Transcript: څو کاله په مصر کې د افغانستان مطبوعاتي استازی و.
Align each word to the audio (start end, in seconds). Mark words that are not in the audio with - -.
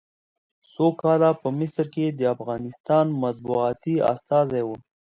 څو 0.73 0.85
کاله 1.01 1.29
په 1.41 1.49
مصر 1.59 1.85
کې 1.93 2.05
د 2.09 2.21
افغانستان 2.35 3.05
مطبوعاتي 3.23 3.95
استازی 4.11 4.63
و. 4.65 4.69